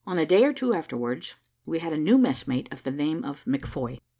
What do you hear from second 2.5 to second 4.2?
of the name of McFoy.